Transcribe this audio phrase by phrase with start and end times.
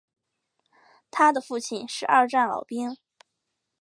[1.11, 2.97] 他的父亲是二战老兵。